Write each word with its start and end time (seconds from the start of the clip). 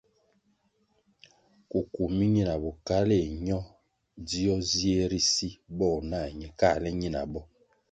Kuku 1.69 2.01
mi 2.15 2.25
ñina 2.33 2.53
bokaléh 2.63 3.27
ño 3.47 3.59
dzio 4.27 4.55
zie 4.69 5.01
ri 5.11 5.21
si 5.33 5.47
bogo 5.77 5.99
nah 6.09 6.27
ñe 6.39 6.47
káhle 6.59 6.89
ñinabo. 7.01 7.39